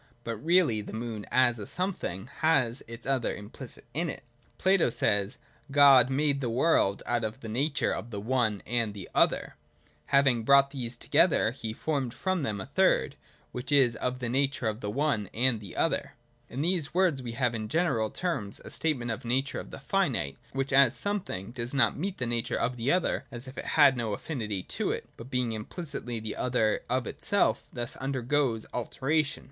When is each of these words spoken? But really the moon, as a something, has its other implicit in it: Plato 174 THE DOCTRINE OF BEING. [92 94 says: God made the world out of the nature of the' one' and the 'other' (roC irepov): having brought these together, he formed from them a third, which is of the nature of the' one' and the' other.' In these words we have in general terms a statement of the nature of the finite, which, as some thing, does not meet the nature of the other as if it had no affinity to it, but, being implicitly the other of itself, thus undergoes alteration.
But 0.23 0.37
really 0.37 0.81
the 0.81 0.93
moon, 0.93 1.27
as 1.29 1.59
a 1.59 1.67
something, 1.67 2.27
has 2.37 2.81
its 2.87 3.05
other 3.05 3.35
implicit 3.35 3.85
in 3.93 4.09
it: 4.09 4.23
Plato 4.57 4.85
174 4.85 5.67
THE 5.67 5.73
DOCTRINE 5.75 5.99
OF 6.01 6.07
BEING. 6.07 6.27
[92 6.41 6.41
94 6.41 6.41
says: 6.41 6.41
God 6.41 6.41
made 6.41 6.41
the 6.41 6.49
world 6.49 7.03
out 7.05 7.23
of 7.23 7.39
the 7.41 7.47
nature 7.47 7.91
of 7.91 8.09
the' 8.09 8.19
one' 8.33 8.61
and 8.65 8.93
the 8.95 9.07
'other' 9.13 9.53
(roC 9.53 9.53
irepov): 9.53 10.01
having 10.07 10.43
brought 10.43 10.71
these 10.71 10.97
together, 10.97 11.51
he 11.51 11.71
formed 11.73 12.15
from 12.15 12.41
them 12.41 12.59
a 12.59 12.65
third, 12.65 13.15
which 13.51 13.71
is 13.71 13.95
of 13.97 14.17
the 14.17 14.29
nature 14.29 14.65
of 14.67 14.79
the' 14.81 14.89
one' 14.89 15.29
and 15.35 15.59
the' 15.61 15.75
other.' 15.77 16.13
In 16.49 16.61
these 16.61 16.95
words 16.95 17.21
we 17.21 17.33
have 17.33 17.53
in 17.53 17.67
general 17.67 18.09
terms 18.09 18.59
a 18.65 18.71
statement 18.71 19.11
of 19.11 19.21
the 19.21 19.27
nature 19.27 19.59
of 19.59 19.69
the 19.69 19.79
finite, 19.79 20.35
which, 20.51 20.73
as 20.73 20.95
some 20.97 21.19
thing, 21.21 21.51
does 21.51 21.75
not 21.75 21.95
meet 21.95 22.17
the 22.17 22.25
nature 22.25 22.57
of 22.59 22.75
the 22.75 22.91
other 22.91 23.25
as 23.29 23.47
if 23.47 23.55
it 23.55 23.65
had 23.77 23.95
no 23.95 24.13
affinity 24.13 24.63
to 24.63 24.89
it, 24.91 25.05
but, 25.15 25.29
being 25.29 25.51
implicitly 25.51 26.19
the 26.19 26.35
other 26.35 26.81
of 26.89 27.05
itself, 27.05 27.63
thus 27.71 27.95
undergoes 27.97 28.65
alteration. 28.73 29.39